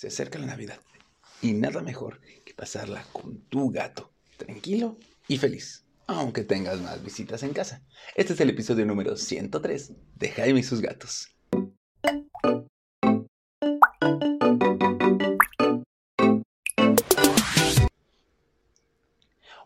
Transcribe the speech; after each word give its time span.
Se 0.00 0.06
acerca 0.06 0.38
la 0.38 0.46
Navidad 0.46 0.80
y 1.42 1.52
nada 1.52 1.82
mejor 1.82 2.22
que 2.46 2.54
pasarla 2.54 3.04
con 3.12 3.42
tu 3.50 3.70
gato, 3.70 4.10
tranquilo 4.38 4.96
y 5.28 5.36
feliz, 5.36 5.84
aunque 6.06 6.42
tengas 6.42 6.80
más 6.80 7.04
visitas 7.04 7.42
en 7.42 7.52
casa. 7.52 7.84
Este 8.14 8.32
es 8.32 8.40
el 8.40 8.48
episodio 8.48 8.86
número 8.86 9.14
103 9.14 9.92
de 10.16 10.28
Jaime 10.30 10.60
y 10.60 10.62
sus 10.62 10.80
gatos. 10.80 11.36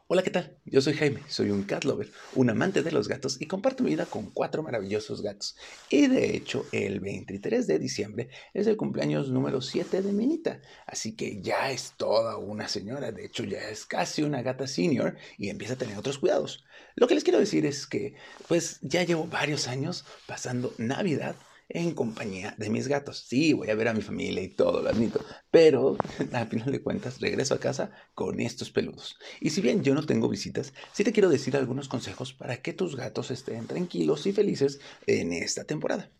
Hola, 0.06 0.22
¿qué 0.22 0.28
tal? 0.28 0.58
Yo 0.66 0.82
soy 0.82 0.92
Jaime, 0.92 1.22
soy 1.28 1.48
un 1.48 1.62
cat 1.62 1.84
lover, 1.84 2.12
un 2.34 2.50
amante 2.50 2.82
de 2.82 2.92
los 2.92 3.08
gatos 3.08 3.40
y 3.40 3.46
comparto 3.46 3.82
mi 3.82 3.88
vida 3.88 4.04
con 4.04 4.30
cuatro 4.32 4.62
maravillosos 4.62 5.22
gatos. 5.22 5.56
Y 5.88 6.08
de 6.08 6.36
hecho, 6.36 6.66
el 6.72 7.00
23 7.00 7.66
de 7.66 7.78
diciembre 7.78 8.28
es 8.52 8.66
el 8.66 8.76
cumpleaños 8.76 9.30
número 9.30 9.62
7 9.62 10.02
de 10.02 10.12
Minita, 10.12 10.60
así 10.86 11.16
que 11.16 11.40
ya 11.40 11.70
es 11.70 11.94
toda 11.96 12.36
una 12.36 12.68
señora, 12.68 13.12
de 13.12 13.24
hecho 13.24 13.44
ya 13.44 13.70
es 13.70 13.86
casi 13.86 14.22
una 14.22 14.42
gata 14.42 14.66
senior 14.66 15.16
y 15.38 15.48
empieza 15.48 15.72
a 15.72 15.78
tener 15.78 15.96
otros 15.96 16.18
cuidados. 16.18 16.66
Lo 16.96 17.08
que 17.08 17.14
les 17.14 17.24
quiero 17.24 17.38
decir 17.38 17.64
es 17.64 17.86
que, 17.86 18.14
pues 18.46 18.80
ya 18.82 19.04
llevo 19.04 19.26
varios 19.26 19.68
años 19.68 20.04
pasando 20.26 20.74
Navidad 20.76 21.34
en 21.68 21.92
compañía 21.92 22.54
de 22.58 22.70
mis 22.70 22.88
gatos. 22.88 23.24
Sí, 23.26 23.52
voy 23.52 23.70
a 23.70 23.74
ver 23.74 23.88
a 23.88 23.94
mi 23.94 24.02
familia 24.02 24.42
y 24.42 24.48
todo, 24.48 24.82
lo 24.82 24.88
admito, 24.88 25.24
pero 25.50 25.96
al 26.32 26.48
final 26.48 26.70
de 26.70 26.82
cuentas 26.82 27.20
regreso 27.20 27.54
a 27.54 27.60
casa 27.60 27.90
con 28.14 28.40
estos 28.40 28.70
peludos. 28.70 29.18
Y 29.40 29.50
si 29.50 29.60
bien 29.60 29.82
yo 29.82 29.94
no 29.94 30.04
tengo 30.04 30.28
visitas, 30.28 30.72
sí 30.92 31.04
te 31.04 31.12
quiero 31.12 31.28
decir 31.28 31.56
algunos 31.56 31.88
consejos 31.88 32.32
para 32.32 32.62
que 32.62 32.72
tus 32.72 32.96
gatos 32.96 33.30
estén 33.30 33.66
tranquilos 33.66 34.26
y 34.26 34.32
felices 34.32 34.80
en 35.06 35.32
esta 35.32 35.64
temporada. 35.64 36.10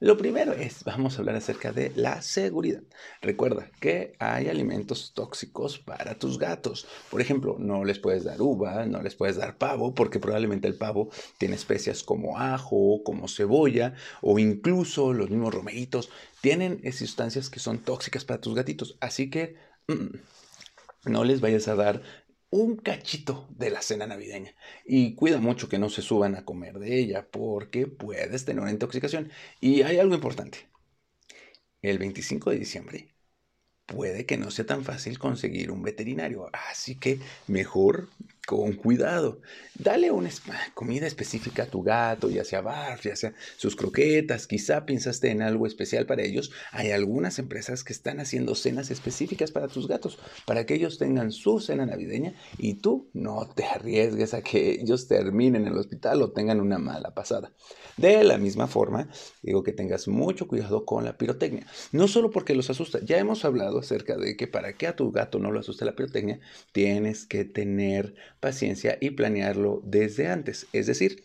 Lo 0.00 0.16
primero 0.16 0.52
es, 0.52 0.82
vamos 0.84 1.16
a 1.16 1.18
hablar 1.20 1.36
acerca 1.36 1.72
de 1.72 1.92
la 1.94 2.20
seguridad. 2.22 2.82
Recuerda 3.20 3.70
que 3.80 4.14
hay 4.18 4.48
alimentos 4.48 5.12
tóxicos 5.14 5.78
para 5.78 6.18
tus 6.18 6.38
gatos. 6.38 6.86
Por 7.10 7.20
ejemplo, 7.20 7.56
no 7.58 7.84
les 7.84 8.00
puedes 8.00 8.24
dar 8.24 8.42
uva, 8.42 8.84
no 8.86 9.00
les 9.00 9.14
puedes 9.14 9.36
dar 9.36 9.58
pavo, 9.58 9.94
porque 9.94 10.18
probablemente 10.18 10.66
el 10.66 10.74
pavo 10.74 11.10
tiene 11.38 11.54
especias 11.54 12.02
como 12.02 12.38
ajo, 12.38 13.02
como 13.04 13.28
cebolla 13.28 13.94
o 14.20 14.38
incluso 14.40 14.91
los 14.98 15.30
mismos 15.30 15.54
romeritos, 15.54 16.10
tienen 16.40 16.80
sustancias 16.92 17.50
que 17.50 17.60
son 17.60 17.78
tóxicas 17.78 18.24
para 18.24 18.40
tus 18.40 18.54
gatitos. 18.54 18.96
Así 19.00 19.30
que 19.30 19.56
mm, 19.88 21.10
no 21.10 21.24
les 21.24 21.40
vayas 21.40 21.68
a 21.68 21.74
dar 21.74 22.02
un 22.50 22.76
cachito 22.76 23.48
de 23.50 23.70
la 23.70 23.82
cena 23.82 24.06
navideña. 24.06 24.54
Y 24.84 25.14
cuida 25.14 25.38
mucho 25.38 25.68
que 25.68 25.78
no 25.78 25.88
se 25.88 26.02
suban 26.02 26.36
a 26.36 26.44
comer 26.44 26.78
de 26.78 26.98
ella 26.98 27.26
porque 27.30 27.86
puedes 27.86 28.44
tener 28.44 28.62
una 28.62 28.70
intoxicación. 28.70 29.30
Y 29.60 29.82
hay 29.82 29.98
algo 29.98 30.14
importante. 30.14 30.68
El 31.80 31.98
25 31.98 32.50
de 32.50 32.58
diciembre 32.58 33.08
puede 33.86 34.26
que 34.26 34.36
no 34.38 34.50
sea 34.50 34.66
tan 34.66 34.84
fácil 34.84 35.18
conseguir 35.18 35.70
un 35.70 35.82
veterinario. 35.82 36.50
Así 36.70 36.96
que 36.98 37.20
mejor 37.46 38.08
con 38.46 38.72
cuidado. 38.72 39.40
Dale 39.78 40.10
una 40.10 40.30
comida 40.74 41.06
específica 41.06 41.64
a 41.64 41.66
tu 41.66 41.82
gato, 41.82 42.28
ya 42.28 42.44
sea 42.44 42.60
barf, 42.60 43.04
ya 43.04 43.16
sea 43.16 43.34
sus 43.56 43.76
croquetas. 43.76 44.46
Quizá 44.46 44.84
pensaste 44.84 45.30
en 45.30 45.42
algo 45.42 45.66
especial 45.66 46.06
para 46.06 46.22
ellos. 46.22 46.50
Hay 46.72 46.90
algunas 46.90 47.38
empresas 47.38 47.84
que 47.84 47.92
están 47.92 48.20
haciendo 48.20 48.54
cenas 48.54 48.90
específicas 48.90 49.50
para 49.52 49.68
tus 49.68 49.88
gatos, 49.88 50.18
para 50.46 50.66
que 50.66 50.74
ellos 50.74 50.98
tengan 50.98 51.30
su 51.32 51.60
cena 51.60 51.86
navideña 51.86 52.34
y 52.58 52.74
tú 52.74 53.08
no 53.12 53.48
te 53.54 53.64
arriesgues 53.64 54.34
a 54.34 54.42
que 54.42 54.72
ellos 54.72 55.08
terminen 55.08 55.62
en 55.62 55.72
el 55.72 55.78
hospital 55.78 56.22
o 56.22 56.32
tengan 56.32 56.60
una 56.60 56.78
mala 56.78 57.14
pasada. 57.14 57.52
De 57.96 58.24
la 58.24 58.38
misma 58.38 58.66
forma, 58.66 59.08
digo 59.42 59.62
que 59.62 59.72
tengas 59.72 60.08
mucho 60.08 60.48
cuidado 60.48 60.84
con 60.84 61.04
la 61.04 61.16
pirotecnia. 61.16 61.66
No 61.92 62.08
solo 62.08 62.30
porque 62.30 62.54
los 62.54 62.70
asusta, 62.70 63.00
ya 63.04 63.18
hemos 63.18 63.44
hablado 63.44 63.78
acerca 63.78 64.16
de 64.16 64.36
que 64.36 64.46
para 64.46 64.72
que 64.74 64.86
a 64.86 64.96
tu 64.96 65.12
gato 65.12 65.38
no 65.38 65.50
lo 65.50 65.60
asuste 65.60 65.84
la 65.84 65.94
pirotecnia, 65.94 66.40
tienes 66.72 67.26
que 67.26 67.44
tener 67.44 68.14
paciencia 68.42 68.98
y 69.00 69.10
planearlo 69.10 69.80
desde 69.84 70.26
antes. 70.26 70.66
Es 70.72 70.88
decir, 70.88 71.24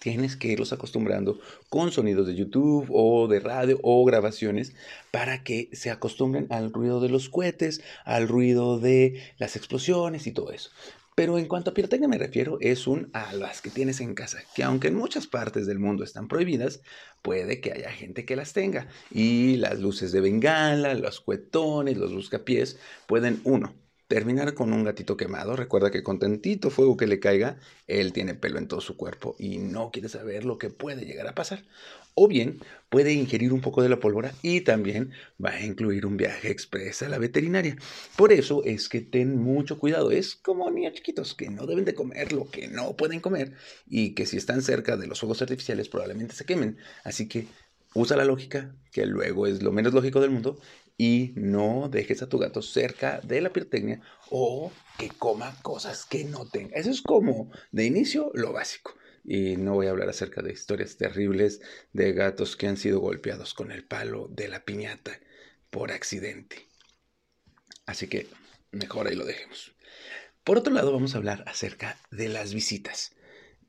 tienes 0.00 0.34
que 0.34 0.48
irlos 0.48 0.72
acostumbrando 0.72 1.38
con 1.68 1.92
sonidos 1.92 2.26
de 2.26 2.34
YouTube 2.34 2.88
o 2.90 3.28
de 3.28 3.38
radio 3.38 3.78
o 3.82 4.02
grabaciones 4.04 4.72
para 5.10 5.44
que 5.44 5.68
se 5.72 5.90
acostumbren 5.90 6.46
al 6.50 6.72
ruido 6.72 7.00
de 7.00 7.10
los 7.10 7.28
cohetes, 7.28 7.82
al 8.04 8.28
ruido 8.28 8.80
de 8.80 9.22
las 9.36 9.56
explosiones 9.56 10.26
y 10.26 10.32
todo 10.32 10.50
eso. 10.52 10.70
Pero 11.14 11.36
en 11.36 11.46
cuanto 11.46 11.70
a 11.70 11.74
pirotecnia 11.74 12.08
me 12.08 12.16
refiero, 12.16 12.58
es 12.60 12.86
un 12.86 13.10
a 13.12 13.34
las 13.34 13.60
que 13.60 13.70
tienes 13.70 14.00
en 14.00 14.14
casa, 14.14 14.38
que 14.54 14.62
aunque 14.62 14.88
en 14.88 14.94
muchas 14.94 15.26
partes 15.26 15.66
del 15.66 15.80
mundo 15.80 16.04
están 16.04 16.28
prohibidas, 16.28 16.80
puede 17.22 17.60
que 17.60 17.72
haya 17.72 17.90
gente 17.90 18.24
que 18.24 18.36
las 18.36 18.52
tenga. 18.52 18.86
Y 19.10 19.56
las 19.56 19.80
luces 19.80 20.12
de 20.12 20.20
bengala, 20.20 20.94
los 20.94 21.20
cuetones, 21.20 21.96
los 21.98 22.14
buscapiés, 22.14 22.78
pueden, 23.08 23.40
uno, 23.42 23.74
terminar 24.08 24.54
con 24.54 24.72
un 24.72 24.84
gatito 24.84 25.16
quemado. 25.16 25.54
Recuerda 25.54 25.90
que 25.90 26.02
con 26.02 26.18
tantito 26.18 26.70
fuego 26.70 26.96
que 26.96 27.06
le 27.06 27.20
caiga, 27.20 27.58
él 27.86 28.12
tiene 28.12 28.34
pelo 28.34 28.58
en 28.58 28.66
todo 28.66 28.80
su 28.80 28.96
cuerpo 28.96 29.36
y 29.38 29.58
no 29.58 29.90
quiere 29.90 30.08
saber 30.08 30.44
lo 30.44 30.58
que 30.58 30.70
puede 30.70 31.04
llegar 31.04 31.28
a 31.28 31.34
pasar. 31.34 31.64
O 32.14 32.26
bien 32.26 32.58
puede 32.88 33.12
ingerir 33.12 33.52
un 33.52 33.60
poco 33.60 33.82
de 33.82 33.88
la 33.88 34.00
pólvora 34.00 34.32
y 34.42 34.62
también 34.62 35.12
va 35.44 35.50
a 35.50 35.64
incluir 35.64 36.04
un 36.06 36.16
viaje 36.16 36.50
express 36.50 37.02
a 37.02 37.08
la 37.08 37.18
veterinaria. 37.18 37.76
Por 38.16 38.32
eso 38.32 38.64
es 38.64 38.88
que 38.88 39.02
ten 39.02 39.36
mucho 39.36 39.78
cuidado. 39.78 40.10
Es 40.10 40.34
como 40.34 40.68
niños 40.70 40.94
chiquitos 40.94 41.34
que 41.34 41.50
no 41.50 41.66
deben 41.66 41.84
de 41.84 41.94
comer 41.94 42.32
lo 42.32 42.50
que 42.50 42.66
no 42.66 42.96
pueden 42.96 43.20
comer 43.20 43.52
y 43.86 44.14
que 44.14 44.26
si 44.26 44.36
están 44.36 44.62
cerca 44.62 44.96
de 44.96 45.06
los 45.06 45.20
fuegos 45.20 45.42
artificiales 45.42 45.88
probablemente 45.88 46.34
se 46.34 46.46
quemen. 46.46 46.78
Así 47.04 47.28
que 47.28 47.46
usa 47.94 48.16
la 48.16 48.24
lógica, 48.24 48.74
que 48.92 49.06
luego 49.06 49.46
es 49.46 49.62
lo 49.62 49.72
menos 49.72 49.94
lógico 49.94 50.20
del 50.20 50.30
mundo, 50.30 50.60
y 50.96 51.32
no 51.36 51.88
dejes 51.88 52.22
a 52.22 52.28
tu 52.28 52.38
gato 52.38 52.60
cerca 52.60 53.20
de 53.20 53.40
la 53.40 53.52
pirotecnia 53.52 54.00
o 54.30 54.72
que 54.98 55.08
coma 55.08 55.56
cosas 55.62 56.04
que 56.04 56.24
no 56.24 56.48
tenga. 56.48 56.76
Eso 56.76 56.90
es 56.90 57.02
como 57.02 57.50
de 57.70 57.84
inicio 57.84 58.32
lo 58.34 58.52
básico. 58.52 58.94
Y 59.24 59.56
no 59.56 59.74
voy 59.74 59.86
a 59.86 59.90
hablar 59.90 60.08
acerca 60.08 60.42
de 60.42 60.52
historias 60.52 60.96
terribles 60.96 61.60
de 61.92 62.12
gatos 62.12 62.56
que 62.56 62.66
han 62.66 62.76
sido 62.76 62.98
golpeados 62.98 63.54
con 63.54 63.70
el 63.70 63.84
palo 63.84 64.28
de 64.28 64.48
la 64.48 64.64
piñata 64.64 65.20
por 65.70 65.92
accidente. 65.92 66.66
Así 67.86 68.08
que 68.08 68.26
mejor 68.72 69.06
ahí 69.06 69.14
lo 69.14 69.24
dejemos. 69.24 69.74
Por 70.42 70.58
otro 70.58 70.72
lado, 70.72 70.92
vamos 70.92 71.14
a 71.14 71.18
hablar 71.18 71.44
acerca 71.46 71.98
de 72.10 72.28
las 72.28 72.54
visitas. 72.54 73.14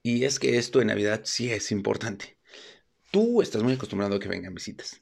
Y 0.02 0.24
es 0.24 0.40
que 0.40 0.58
esto 0.58 0.82
en 0.82 0.88
Navidad 0.88 1.22
sí 1.26 1.52
es 1.52 1.72
importante. 1.72 2.39
Tú 3.12 3.42
estás 3.42 3.64
muy 3.64 3.74
acostumbrado 3.74 4.16
a 4.16 4.20
que 4.20 4.30
vengan 4.30 4.54
visitas 4.54 5.02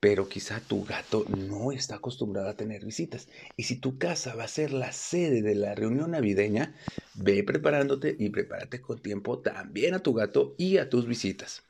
pero 0.00 0.28
quizá 0.28 0.60
tu 0.60 0.84
gato 0.84 1.24
no 1.28 1.72
está 1.72 1.96
acostumbrado 1.96 2.48
a 2.48 2.56
tener 2.56 2.84
visitas. 2.84 3.28
Y 3.56 3.64
si 3.64 3.76
tu 3.76 3.98
casa 3.98 4.34
va 4.34 4.44
a 4.44 4.48
ser 4.48 4.72
la 4.72 4.92
sede 4.92 5.42
de 5.42 5.54
la 5.54 5.74
reunión 5.74 6.12
navideña, 6.12 6.74
ve 7.14 7.42
preparándote 7.42 8.14
y 8.18 8.30
prepárate 8.30 8.80
con 8.80 9.00
tiempo 9.00 9.40
también 9.40 9.94
a 9.94 10.00
tu 10.00 10.14
gato 10.14 10.54
y 10.58 10.78
a 10.78 10.88
tus 10.88 11.06
visitas. 11.06 11.64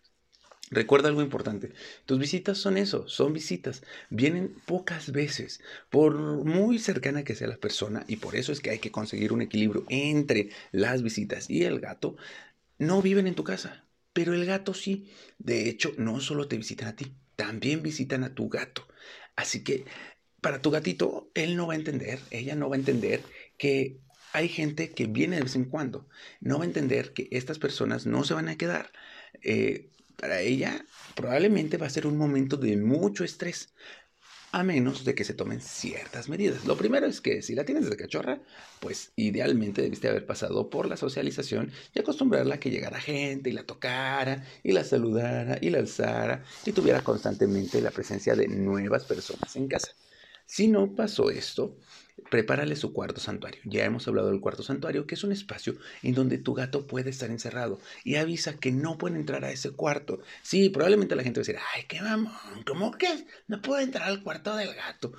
Recuerda 0.71 1.09
algo 1.09 1.23
importante, 1.23 1.73
tus 2.05 2.19
visitas 2.19 2.59
son 2.59 2.77
eso, 2.77 3.09
son 3.09 3.33
visitas, 3.33 3.83
vienen 4.11 4.61
pocas 4.67 5.13
veces, 5.13 5.63
por 5.89 6.15
muy 6.45 6.79
cercana 6.79 7.25
que 7.25 7.35
sea 7.35 7.49
la 7.49 7.57
persona, 7.57 8.05
y 8.07 8.17
por 8.17 8.37
eso 8.37 8.53
es 8.53 8.61
que 8.61 8.71
hay 8.71 8.79
que 8.79 8.93
conseguir 8.93 9.33
un 9.33 9.41
equilibrio 9.41 9.87
entre 9.89 10.51
las 10.73 11.03
visitas 11.03 11.49
y 11.49 11.65
el 11.65 11.81
gato, 11.81 12.17
no 12.79 13.03
viven 13.03 13.27
en 13.27 13.35
tu 13.35 13.45
casa, 13.45 13.88
pero 14.19 14.35
el 14.35 14.47
gato 14.47 14.75
sí, 14.75 15.09
de 15.39 15.69
hecho 15.69 15.93
no 15.97 16.19
solo 16.19 16.49
te 16.49 16.57
visitan 16.57 16.89
a 16.89 16.97
ti, 16.97 17.15
también 17.37 17.85
visitan 17.85 18.25
a 18.25 18.35
tu 18.35 18.49
gato. 18.49 18.85
Así 19.37 19.63
que 19.63 19.85
para 20.41 20.61
tu 20.61 20.73
gatito, 20.73 21.31
él 21.35 21.55
no 21.55 21.69
va 21.69 21.75
a 21.75 21.77
entender, 21.77 22.19
ella 22.33 22.57
no 22.57 22.69
va 22.69 22.75
a 22.75 22.81
entender 22.81 23.23
que 23.57 24.01
hay 24.33 24.49
gente 24.49 24.91
que 24.91 25.07
viene 25.07 25.37
de 25.37 25.43
vez 25.43 25.55
en 25.55 25.67
cuando. 25.67 26.09
No 26.41 26.59
va 26.59 26.65
a 26.65 26.67
entender 26.67 27.13
que 27.13 27.29
estas 27.31 27.61
personas 27.61 28.07
no 28.07 28.25
se 28.25 28.35
van 28.35 28.49
a 28.49 28.59
quedar. 28.59 28.91
Eh, 29.41 29.93
para 30.17 30.41
ella 30.41 30.85
probablemente 31.15 31.77
va 31.77 31.87
a 31.87 31.91
ser 31.91 32.05
un 32.05 32.17
momento 32.17 32.57
de 32.57 32.77
mucho 32.77 33.23
estrés 33.23 33.73
a 34.53 34.63
menos 34.65 35.05
de 35.05 35.15
que 35.15 35.25
se 35.25 35.35
tomen 35.35 35.61
ciertas 35.61 36.29
medidas. 36.29 36.65
Lo 36.65 36.77
primero 36.77 37.07
es 37.07 37.21
que 37.21 37.43
si 37.43 37.55
la 37.55 37.65
tienes 37.65 37.89
de 37.89 37.97
cachorra, 37.97 38.41
pues 38.81 39.13
idealmente 39.17 39.83
debiste 39.83 40.09
haber 40.09 40.27
pasado 40.27 40.71
por 40.71 40.89
la 40.89 40.97
socialización 40.97 41.73
y 41.95 41.99
acostumbrarla 42.01 42.57
a 42.57 42.61
que 42.61 42.71
llegara 42.71 43.01
gente 43.01 43.51
y 43.51 43.53
la 43.53 43.65
tocara 43.65 44.45
y 44.63 44.73
la 44.73 44.85
saludara 44.85 45.59
y 45.61 45.71
la 45.71 45.79
alzara 45.79 46.45
y 46.65 46.73
tuviera 46.73 47.03
constantemente 47.05 47.81
la 47.83 47.91
presencia 47.91 48.35
de 48.37 48.49
nuevas 48.49 49.05
personas 49.05 49.55
en 49.57 49.69
casa. 49.69 49.93
Si 50.49 50.67
no 50.67 50.95
pasó 50.95 51.29
esto, 51.31 51.77
prepárale 52.31 52.75
su 52.75 52.95
cuarto 52.95 53.21
santuario. 53.21 53.61
Ya 53.67 53.85
hemos 53.85 54.09
hablado 54.09 54.31
del 54.31 54.41
cuarto 54.41 54.63
santuario, 54.63 55.07
que 55.07 55.15
es 55.15 55.23
un 55.23 55.31
espacio 55.31 55.77
en 56.03 56.15
donde 56.15 56.39
tu 56.39 56.55
gato 56.55 56.87
puede 56.87 57.11
estar 57.11 57.31
encerrado 57.31 57.79
y 58.03 58.17
avisa 58.17 58.59
que 58.59 58.73
no 58.73 58.97
puede 58.97 59.17
entrar 59.17 59.45
a 59.45 59.51
ese 59.51 59.73
cuarto. 59.73 60.23
Sí, 60.43 60.71
probablemente 60.71 61.15
la 61.17 61.23
gente 61.23 61.41
va 61.41 61.43
a 61.43 61.47
decir, 61.47 61.61
ay, 61.75 61.85
qué 61.87 62.01
mamón, 62.01 62.65
¿cómo 62.67 62.93
que 62.93 63.27
no 63.47 63.61
puede 63.61 63.83
entrar 63.85 64.09
al 64.09 64.23
cuarto 64.23 64.57
del 64.57 64.75
gato? 64.75 65.13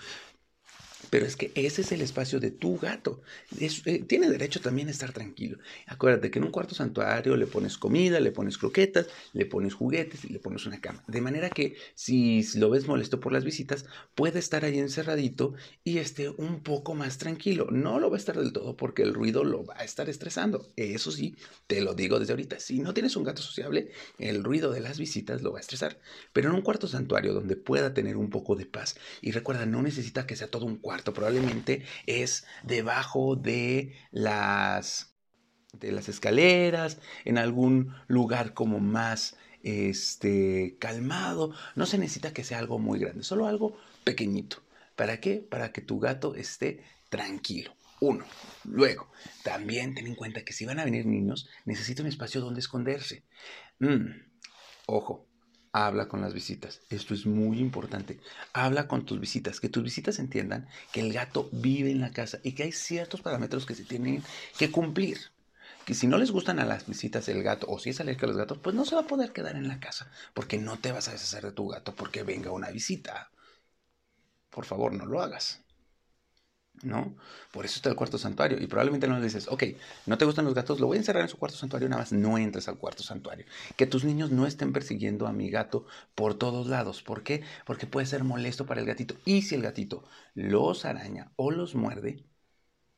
Pero 1.10 1.26
es 1.26 1.36
que 1.36 1.52
ese 1.56 1.82
es 1.82 1.92
el 1.92 2.02
espacio 2.02 2.40
de 2.40 2.52
tu 2.52 2.78
gato. 2.78 3.22
Eh, 3.60 4.04
tiene 4.08 4.30
derecho 4.30 4.62
también 4.62 4.88
a 4.88 4.92
estar 4.92 5.12
tranquilo. 5.12 5.58
Acuérdate 5.88 6.30
que 6.30 6.40
en 6.40 6.46
un 6.46 6.52
cuarto 6.52 6.76
santuario 6.76 7.36
le 7.36 7.48
pones 7.48 7.78
comida, 7.78 8.20
le 8.20 8.32
pones 8.32 8.58
croquetas, 8.58 9.08
le 9.34 9.46
pones 9.46 9.74
juguetes 9.74 10.26
y 10.26 10.30
le 10.30 10.40
pones 10.40 10.66
una 10.66 10.82
cama. 10.82 11.04
De 11.08 11.22
manera 11.22 11.50
que 11.50 11.76
si, 11.96 12.46
lo 12.56 12.70
ves 12.70 12.88
molesto 12.88 13.20
por 13.20 13.34
las 13.34 13.44
visitas, 13.44 13.86
puede 14.16 14.40
estar 14.40 14.66
ahí 14.66 14.80
encerradito 14.80 15.54
y 15.84 15.98
esté 15.98 16.30
un 16.30 16.62
poco 16.62 16.96
más 16.96 17.18
tranquilo. 17.18 17.68
No 17.72 18.00
lo 18.00 18.10
va 18.10 18.18
a 18.18 18.20
estar 18.20 18.38
del 18.38 18.54
todo 18.54 18.78
porque 18.78 19.02
el 19.02 19.14
ruido 19.14 19.44
lo 19.44 19.66
va 19.66 19.76
a 19.78 19.84
estar 19.84 20.10
estresando. 20.10 20.68
Eso 20.76 21.12
sí, 21.12 21.36
te 21.68 21.82
lo 21.82 21.94
digo 21.94 22.20
desde 22.20 22.34
ahorita. 22.34 22.60
Si 22.60 22.80
no 22.80 22.94
tienes 22.94 23.16
un 23.16 23.24
gato 23.24 23.42
sociable, 23.42 23.92
el 24.20 24.44
ruido 24.44 24.72
de 24.72 24.82
las 24.82 25.00
visitas 25.00 25.42
lo 25.42 25.52
va 25.52 25.58
a 25.58 25.62
estresar. 25.62 26.00
Pero 26.34 26.50
en 26.50 26.56
un 26.56 26.62
cuarto 26.62 26.88
santuario 26.88 27.34
donde 27.34 27.56
pueda 27.56 27.94
tener 27.94 28.18
un 28.18 28.30
poco 28.30 28.56
de 28.56 28.66
paz. 28.66 28.96
Y 29.22 29.32
recuerda, 29.32 29.66
no 29.66 29.82
necesita 29.82 30.28
que 30.28 30.36
sea 30.36 30.50
todo 30.50 30.66
un 30.66 30.78
cuarto 30.78 30.99
probablemente 31.04 31.84
es 32.06 32.46
debajo 32.64 33.36
de 33.36 33.96
las, 34.12 35.16
de 35.74 35.92
las 35.92 36.10
escaleras, 36.10 37.00
en 37.26 37.38
algún 37.38 37.94
lugar 38.08 38.54
como 38.54 38.80
más 38.80 39.38
este, 39.64 40.78
calmado. 40.80 41.54
No 41.76 41.86
se 41.86 41.98
necesita 41.98 42.34
que 42.34 42.44
sea 42.44 42.60
algo 42.60 42.80
muy 42.80 43.00
grande, 43.00 43.24
solo 43.24 43.48
algo 43.48 43.78
pequeñito. 44.04 44.64
¿Para 44.96 45.20
qué? 45.20 45.38
Para 45.38 45.72
que 45.72 45.82
tu 45.82 46.00
gato 46.00 46.36
esté 46.36 46.84
tranquilo. 47.10 47.74
Uno. 48.02 48.26
Luego, 48.64 49.12
también 49.44 49.94
ten 49.94 50.08
en 50.08 50.16
cuenta 50.16 50.44
que 50.44 50.54
si 50.54 50.66
van 50.66 50.80
a 50.80 50.86
venir 50.86 51.06
niños, 51.06 51.50
necesita 51.66 52.02
un 52.02 52.08
espacio 52.08 52.42
donde 52.42 52.62
esconderse. 52.62 53.24
Mm, 53.80 54.08
ojo, 54.86 55.29
habla 55.72 56.08
con 56.08 56.22
las 56.22 56.34
visitas. 56.34 56.82
Esto 56.90 57.14
es 57.14 57.26
muy 57.26 57.60
importante. 57.60 58.20
Habla 58.54 58.88
con 58.88 59.06
tus 59.06 59.20
visitas, 59.20 59.60
que 59.60 59.70
tus 59.70 59.84
visitas 59.84 60.20
entiendan 60.20 60.68
que 60.92 61.02
el 61.02 61.14
gato 61.14 61.50
vive 61.52 61.92
en 61.92 62.02
la 62.02 62.12
casa 62.12 62.40
y 62.44 62.54
que 62.54 62.64
hay 62.64 62.72
ciertos 62.72 63.22
parámetros 63.22 63.66
que 63.66 63.76
se 63.76 63.86
tienen 63.86 64.24
que 64.58 64.72
cumplir. 64.72 65.20
Que 65.86 65.94
si 65.94 66.08
no 66.08 66.18
les 66.18 66.32
gustan 66.32 66.60
a 66.60 66.66
las 66.66 66.88
visitas 66.88 67.28
el 67.30 67.44
gato 67.44 67.68
o 67.70 67.80
si 67.80 67.90
es 67.90 68.00
alérgico 68.00 68.26
a 68.26 68.30
los 68.30 68.38
gatos, 68.38 68.60
pues 68.60 68.76
no 68.76 68.86
se 68.86 68.96
va 68.96 69.02
a 69.02 69.08
poder 69.08 69.32
quedar 69.32 69.56
en 69.56 69.68
la 69.68 69.80
casa 69.80 70.12
porque 70.34 70.58
no 70.58 70.78
te 70.78 70.92
vas 70.92 71.08
a 71.08 71.14
deshacer 71.14 71.44
de 71.44 71.52
tu 71.52 71.68
gato 71.68 71.96
porque 71.96 72.24
venga 72.24 72.52
una 72.52 72.70
visita. 72.70 73.32
Por 74.52 74.66
favor, 74.66 74.94
no 74.94 75.06
lo 75.06 75.22
hagas. 75.22 75.62
¿No? 76.84 77.16
Por 77.52 77.66
eso 77.66 77.76
está 77.76 77.90
el 77.90 77.96
cuarto 77.96 78.18
santuario. 78.18 78.58
Y 78.60 78.68
probablemente 78.68 79.08
no 79.08 79.18
le 79.18 79.24
dices, 79.26 79.48
ok, 79.48 79.64
no 80.06 80.18
te 80.18 80.26
gustan 80.26 80.46
los 80.46 80.54
gatos, 80.54 80.80
lo 80.80 80.88
voy 80.88 80.98
a 80.98 81.00
encerrar 81.00 81.24
en 81.24 81.30
su 81.30 81.38
cuarto 81.38 81.58
santuario, 81.58 81.90
nada 81.90 82.02
más 82.02 82.12
no 82.12 82.38
entres 82.38 82.68
al 82.68 82.78
cuarto 82.78 83.04
santuario. 83.04 83.46
Que 83.76 83.88
tus 83.88 84.04
niños 84.04 84.32
no 84.32 84.46
estén 84.46 84.74
persiguiendo 84.74 85.28
a 85.28 85.34
mi 85.34 85.50
gato 85.50 85.86
por 86.16 86.36
todos 86.36 86.68
lados. 86.68 87.04
¿Por 87.04 87.24
qué? 87.24 87.44
Porque 87.66 87.88
puede 87.88 88.06
ser 88.06 88.24
molesto 88.24 88.66
para 88.66 88.82
el 88.82 88.88
gatito. 88.88 89.16
Y 89.26 89.42
si 89.44 89.56
el 89.56 89.62
gatito 89.62 90.04
los 90.36 90.86
araña 90.86 91.32
o 91.36 91.52
los 91.52 91.76
muerde, 91.76 92.24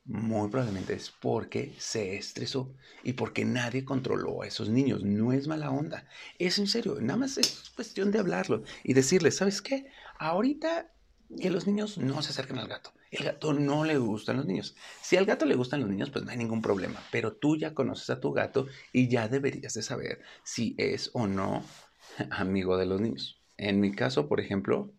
muy 0.04 0.50
probablemente 0.50 0.94
es 0.94 1.12
porque 1.12 1.74
se 1.78 2.16
estresó 2.16 2.74
y 3.04 3.14
porque 3.14 3.46
nadie 3.46 3.86
controló 3.86 4.42
a 4.42 4.48
esos 4.48 4.70
niños. 4.70 5.04
No 5.04 5.32
es 5.32 5.48
mala 5.48 5.70
onda. 5.70 6.08
Es 6.40 6.58
en 6.60 6.68
serio, 6.68 6.98
nada 7.00 7.20
más 7.20 7.38
es 7.38 7.72
cuestión 7.76 8.12
de 8.12 8.20
hablarlo 8.20 8.64
y 8.84 8.94
decirles, 8.94 9.38
¿sabes 9.38 9.62
qué? 9.62 9.88
Ahorita 10.18 10.92
que 11.40 11.50
los 11.50 11.68
niños 11.68 11.98
no 11.98 12.22
se 12.22 12.30
acerquen 12.30 12.60
al 12.60 12.68
gato. 12.68 12.94
El 13.12 13.26
gato 13.26 13.54
no 13.54 13.84
le 13.84 13.98
gustan 13.98 14.38
los 14.38 14.46
niños. 14.46 14.76
Si 15.02 15.18
al 15.18 15.26
gato 15.26 15.46
le 15.46 15.56
gustan 15.56 15.82
los 15.82 15.90
niños, 15.90 16.10
pues 16.10 16.24
no 16.24 16.32
hay 16.32 16.38
ningún 16.38 16.62
problema. 16.62 17.02
Pero 17.12 17.34
tú 17.34 17.58
ya 17.58 17.74
conoces 17.74 18.10
a 18.10 18.20
tu 18.20 18.32
gato 18.32 18.68
y 18.94 19.10
ya 19.10 19.28
deberías 19.28 19.74
de 19.74 19.82
saber 19.82 20.22
si 20.44 20.76
es 20.78 21.10
o 21.14 21.28
no 21.28 21.64
amigo 22.30 22.78
de 22.78 22.86
los 22.86 23.02
niños. 23.02 23.42
En 23.58 23.80
mi 23.80 23.92
caso, 23.92 24.28
por 24.28 24.40
ejemplo, 24.40 24.94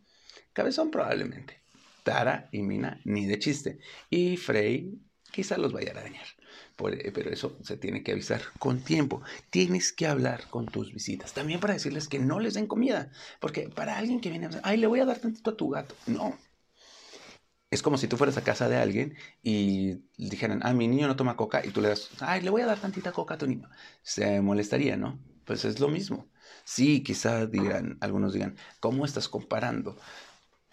Cabezón 0.52 0.90
probablemente. 0.90 1.62
Tara 2.02 2.48
y 2.52 2.62
Mina 2.62 3.00
ni 3.04 3.26
de 3.26 3.38
chiste. 3.38 3.78
Y 4.10 4.36
Frey 4.36 4.98
quizá 5.30 5.56
los 5.56 5.72
vaya 5.72 5.92
a 5.92 6.02
dañar. 6.02 6.26
Eh, 6.90 7.12
pero 7.12 7.30
eso 7.30 7.56
se 7.62 7.76
tiene 7.76 8.02
que 8.02 8.12
avisar 8.12 8.40
con 8.58 8.80
tiempo. 8.80 9.22
Tienes 9.50 9.92
que 9.92 10.06
hablar 10.06 10.48
con 10.50 10.66
tus 10.66 10.92
visitas. 10.92 11.32
También 11.32 11.60
para 11.60 11.74
decirles 11.74 12.08
que 12.08 12.18
no 12.18 12.40
les 12.40 12.54
den 12.54 12.66
comida. 12.66 13.10
Porque 13.40 13.68
para 13.68 13.98
alguien 13.98 14.20
que 14.20 14.30
viene 14.30 14.46
a 14.46 14.60
ay, 14.62 14.78
le 14.78 14.86
voy 14.86 15.00
a 15.00 15.04
dar 15.04 15.18
tantito 15.18 15.50
a 15.50 15.56
tu 15.56 15.70
gato. 15.70 15.94
No. 16.06 16.36
Es 17.70 17.82
como 17.82 17.96
si 17.96 18.06
tú 18.06 18.18
fueras 18.18 18.36
a 18.36 18.44
casa 18.44 18.68
de 18.68 18.76
alguien 18.76 19.16
y 19.42 19.94
dijeran, 20.18 20.60
ah, 20.62 20.74
mi 20.74 20.88
niño 20.88 21.06
no 21.06 21.16
toma 21.16 21.36
coca, 21.36 21.64
y 21.64 21.70
tú 21.70 21.80
le 21.80 21.88
das, 21.88 22.10
ay, 22.20 22.42
le 22.42 22.50
voy 22.50 22.60
a 22.60 22.66
dar 22.66 22.78
tantita 22.78 23.12
coca 23.12 23.34
a 23.34 23.38
tu 23.38 23.46
niño. 23.46 23.70
Se 24.02 24.42
molestaría, 24.42 24.98
¿no? 24.98 25.18
Pues 25.46 25.64
es 25.64 25.80
lo 25.80 25.88
mismo. 25.88 26.28
Sí, 26.64 27.02
quizá 27.02 27.46
digan, 27.46 27.96
algunos 28.00 28.34
digan, 28.34 28.56
¿cómo 28.78 29.06
estás 29.06 29.26
comparando? 29.26 29.96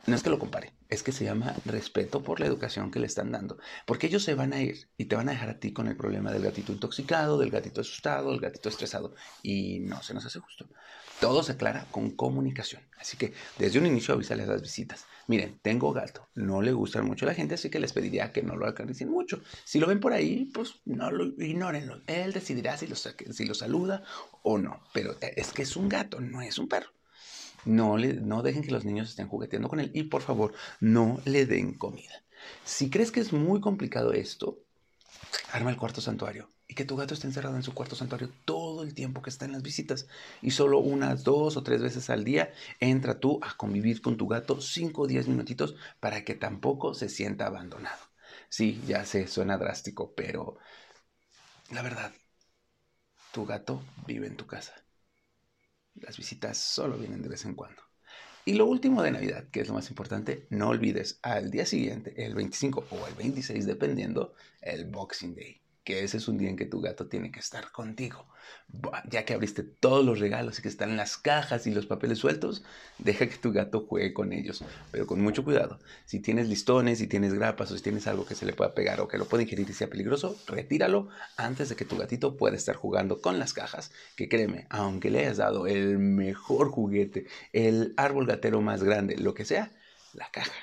No 0.05 0.15
es 0.15 0.23
que 0.23 0.29
lo 0.29 0.39
compare, 0.39 0.73
es 0.87 1.03
que 1.03 1.11
se 1.11 1.25
llama 1.25 1.55
respeto 1.65 2.23
por 2.23 2.39
la 2.39 2.47
educación 2.47 2.89
que 2.89 2.99
le 2.99 3.05
están 3.05 3.31
dando. 3.31 3.57
Porque 3.85 4.07
ellos 4.07 4.23
se 4.23 4.33
van 4.33 4.53
a 4.53 4.61
ir 4.61 4.89
y 4.97 5.05
te 5.05 5.15
van 5.15 5.29
a 5.29 5.33
dejar 5.33 5.49
a 5.49 5.59
ti 5.59 5.71
con 5.71 5.87
el 5.87 5.97
problema 5.97 6.31
del 6.31 6.41
gatito 6.41 6.71
intoxicado, 6.71 7.37
del 7.37 7.51
gatito 7.51 7.81
asustado, 7.81 8.31
del 8.31 8.39
gatito 8.39 8.69
estresado. 8.69 9.13
Y 9.43 9.81
no 9.81 10.01
se 10.01 10.13
nos 10.13 10.25
hace 10.25 10.39
justo. 10.39 10.67
Todo 11.19 11.43
se 11.43 11.51
aclara 11.51 11.85
con 11.91 12.11
comunicación. 12.11 12.81
Así 12.97 13.17
que 13.17 13.33
desde 13.57 13.77
un 13.77 13.85
inicio 13.85 14.13
avísale 14.13 14.43
a 14.43 14.47
las 14.47 14.61
visitas. 14.61 15.05
Miren, 15.27 15.59
tengo 15.61 15.93
gato, 15.93 16.27
no 16.33 16.61
le 16.61 16.71
gustan 16.71 17.05
mucho 17.05 17.25
a 17.25 17.27
la 17.27 17.35
gente, 17.35 17.53
así 17.53 17.69
que 17.69 17.79
les 17.79 17.93
pediría 17.93 18.31
que 18.31 18.41
no 18.41 18.55
lo 18.55 18.65
acaricien 18.65 19.11
mucho. 19.11 19.41
Si 19.63 19.79
lo 19.79 19.85
ven 19.85 19.99
por 19.99 20.13
ahí, 20.13 20.45
pues 20.45 20.81
no 20.85 21.11
lo 21.11 21.25
ignórenlo. 21.25 22.01
Él 22.07 22.33
decidirá 22.33 22.77
si 22.77 22.87
lo, 22.87 22.95
si 22.95 23.45
lo 23.45 23.53
saluda 23.53 24.01
o 24.41 24.57
no. 24.57 24.81
Pero 24.91 25.17
es 25.21 25.51
que 25.51 25.61
es 25.61 25.75
un 25.75 25.87
gato, 25.87 26.19
no 26.19 26.41
es 26.41 26.57
un 26.57 26.67
perro. 26.67 26.89
No, 27.65 27.97
le, 27.97 28.13
no 28.13 28.41
dejen 28.41 28.63
que 28.63 28.71
los 28.71 28.85
niños 28.85 29.09
estén 29.09 29.27
jugueteando 29.27 29.69
con 29.69 29.79
él 29.79 29.91
y 29.93 30.03
por 30.03 30.21
favor 30.21 30.53
no 30.79 31.21
le 31.25 31.45
den 31.45 31.73
comida. 31.77 32.23
Si 32.63 32.89
crees 32.89 33.11
que 33.11 33.19
es 33.19 33.33
muy 33.33 33.61
complicado 33.61 34.13
esto, 34.13 34.59
arma 35.51 35.69
el 35.71 35.77
cuarto 35.77 36.01
santuario 36.01 36.51
y 36.67 36.75
que 36.75 36.85
tu 36.85 36.95
gato 36.95 37.13
esté 37.13 37.27
encerrado 37.27 37.55
en 37.55 37.63
su 37.63 37.73
cuarto 37.73 37.95
santuario 37.95 38.31
todo 38.45 38.83
el 38.83 38.93
tiempo 38.93 39.21
que 39.21 39.29
está 39.29 39.45
en 39.45 39.53
las 39.53 39.63
visitas 39.63 40.07
y 40.41 40.51
solo 40.51 40.79
unas 40.79 41.23
dos 41.23 41.57
o 41.57 41.63
tres 41.63 41.81
veces 41.81 42.09
al 42.09 42.23
día 42.23 42.51
entra 42.79 43.19
tú 43.19 43.39
a 43.41 43.55
convivir 43.57 44.01
con 44.01 44.17
tu 44.17 44.27
gato 44.27 44.61
cinco 44.61 45.03
o 45.03 45.07
diez 45.07 45.27
minutitos 45.27 45.75
para 45.99 46.23
que 46.23 46.35
tampoco 46.35 46.93
se 46.93 47.09
sienta 47.09 47.47
abandonado. 47.47 47.99
Sí, 48.49 48.81
ya 48.87 49.05
sé, 49.05 49.27
suena 49.27 49.57
drástico, 49.57 50.13
pero 50.15 50.57
la 51.71 51.81
verdad, 51.81 52.11
tu 53.31 53.43
gato 53.45 53.81
vive 54.05 54.27
en 54.27 54.37
tu 54.37 54.45
casa. 54.45 54.73
Las 55.95 56.17
visitas 56.17 56.57
solo 56.57 56.97
vienen 56.97 57.21
de 57.21 57.29
vez 57.29 57.45
en 57.45 57.55
cuando. 57.55 57.81
Y 58.45 58.53
lo 58.53 58.65
último 58.65 59.01
de 59.03 59.11
Navidad, 59.11 59.47
que 59.51 59.61
es 59.61 59.67
lo 59.67 59.73
más 59.73 59.89
importante, 59.89 60.47
no 60.49 60.69
olvides 60.69 61.19
al 61.21 61.51
día 61.51 61.65
siguiente, 61.65 62.25
el 62.25 62.35
25 62.35 62.85
o 62.89 63.07
el 63.07 63.13
26, 63.15 63.65
dependiendo, 63.65 64.33
el 64.61 64.85
Boxing 64.85 65.35
Day 65.35 65.61
ese 65.93 66.17
es 66.17 66.27
un 66.27 66.37
día 66.37 66.49
en 66.49 66.55
que 66.55 66.65
tu 66.65 66.81
gato 66.81 67.07
tiene 67.07 67.31
que 67.31 67.39
estar 67.39 67.71
contigo. 67.71 68.27
Ya 69.09 69.25
que 69.25 69.33
abriste 69.33 69.63
todos 69.63 70.05
los 70.05 70.19
regalos 70.19 70.59
y 70.59 70.61
que 70.61 70.67
están 70.67 70.91
en 70.91 70.97
las 70.97 71.17
cajas 71.17 71.65
y 71.67 71.71
los 71.71 71.85
papeles 71.85 72.19
sueltos, 72.19 72.63
deja 72.97 73.27
que 73.27 73.37
tu 73.37 73.51
gato 73.51 73.85
juegue 73.87 74.13
con 74.13 74.31
ellos, 74.33 74.63
pero 74.91 75.07
con 75.07 75.21
mucho 75.21 75.43
cuidado. 75.43 75.79
Si 76.05 76.19
tienes 76.19 76.47
listones, 76.47 76.99
si 76.99 77.07
tienes 77.07 77.33
grapas 77.33 77.71
o 77.71 77.77
si 77.77 77.83
tienes 77.83 78.07
algo 78.07 78.25
que 78.25 78.35
se 78.35 78.45
le 78.45 78.53
pueda 78.53 78.73
pegar 78.73 79.01
o 79.01 79.07
que 79.07 79.17
lo 79.17 79.25
pueda 79.25 79.43
ingerir 79.43 79.69
y 79.69 79.73
sea 79.73 79.89
peligroso, 79.89 80.37
retíralo 80.47 81.09
antes 81.37 81.69
de 81.69 81.75
que 81.75 81.85
tu 81.85 81.97
gatito 81.97 82.37
pueda 82.37 82.55
estar 82.55 82.75
jugando 82.75 83.21
con 83.21 83.39
las 83.39 83.53
cajas. 83.53 83.91
Que 84.15 84.29
créeme, 84.29 84.67
aunque 84.69 85.09
le 85.09 85.19
hayas 85.19 85.37
dado 85.37 85.67
el 85.67 85.99
mejor 85.99 86.69
juguete, 86.69 87.27
el 87.53 87.93
árbol 87.97 88.27
gatero 88.27 88.61
más 88.61 88.83
grande, 88.83 89.17
lo 89.17 89.33
que 89.33 89.45
sea, 89.45 89.71
la 90.13 90.29
caja 90.31 90.53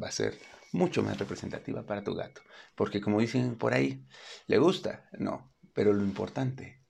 va 0.00 0.08
a 0.08 0.12
ser 0.12 0.38
mucho 0.72 1.02
más 1.02 1.18
representativa 1.18 1.84
para 1.86 2.04
tu 2.04 2.14
gato. 2.14 2.42
Porque 2.74 3.00
como 3.00 3.20
dicen 3.20 3.56
por 3.56 3.74
ahí, 3.74 4.06
¿le 4.46 4.58
gusta? 4.58 5.08
No, 5.18 5.54
pero 5.74 5.92
lo 5.92 6.02
importante 6.04 6.84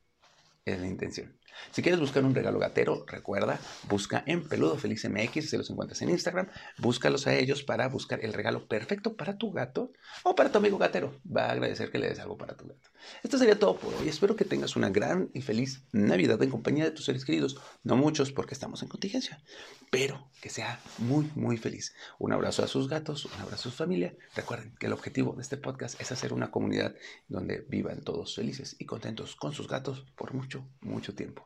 es 0.64 0.80
la 0.80 0.86
intención. 0.88 1.38
Si 1.70 1.82
quieres 1.82 2.00
buscar 2.00 2.24
un 2.24 2.34
regalo 2.34 2.58
gatero, 2.58 3.04
recuerda, 3.06 3.60
busca 3.88 4.22
en 4.26 4.46
Peludo 4.48 4.76
Feliz 4.76 5.08
MX, 5.08 5.50
si 5.50 5.56
los 5.56 5.70
encuentras 5.70 6.02
en 6.02 6.10
Instagram, 6.10 6.48
búscalos 6.78 7.26
a 7.26 7.34
ellos 7.34 7.62
para 7.62 7.88
buscar 7.88 8.24
el 8.24 8.32
regalo 8.32 8.66
perfecto 8.66 9.16
para 9.16 9.38
tu 9.38 9.52
gato 9.52 9.92
o 10.22 10.34
para 10.34 10.50
tu 10.50 10.58
amigo 10.58 10.78
gatero. 10.78 11.14
Va 11.24 11.46
a 11.46 11.52
agradecer 11.52 11.90
que 11.90 11.98
le 11.98 12.08
des 12.08 12.18
algo 12.18 12.36
para 12.36 12.56
tu 12.56 12.66
gato. 12.66 12.90
Esto 13.22 13.38
sería 13.38 13.58
todo 13.58 13.76
por 13.76 13.94
hoy. 13.94 14.08
Espero 14.08 14.36
que 14.36 14.44
tengas 14.44 14.76
una 14.76 14.90
gran 14.90 15.30
y 15.34 15.42
feliz 15.42 15.82
Navidad 15.92 16.42
en 16.42 16.50
compañía 16.50 16.84
de 16.84 16.90
tus 16.90 17.04
seres 17.04 17.24
queridos. 17.24 17.56
No 17.82 17.96
muchos 17.96 18.32
porque 18.32 18.54
estamos 18.54 18.82
en 18.82 18.88
contingencia, 18.88 19.42
pero 19.90 20.28
que 20.40 20.50
sea 20.50 20.80
muy, 20.98 21.30
muy 21.34 21.56
feliz. 21.56 21.94
Un 22.18 22.32
abrazo 22.32 22.62
a 22.62 22.68
sus 22.68 22.88
gatos, 22.88 23.24
un 23.24 23.40
abrazo 23.40 23.68
a 23.68 23.72
su 23.72 23.76
familia. 23.76 24.14
Recuerden 24.34 24.74
que 24.78 24.86
el 24.86 24.92
objetivo 24.92 25.34
de 25.34 25.42
este 25.42 25.56
podcast 25.56 26.00
es 26.00 26.12
hacer 26.12 26.32
una 26.32 26.50
comunidad 26.50 26.94
donde 27.28 27.64
vivan 27.68 28.02
todos 28.02 28.34
felices 28.34 28.76
y 28.78 28.86
contentos 28.86 29.36
con 29.36 29.52
sus 29.52 29.68
gatos 29.68 30.04
por 30.16 30.34
mucho, 30.34 30.64
mucho 30.80 31.14
tiempo. 31.14 31.41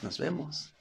Nos 0.00 0.18
vemos. 0.18 0.73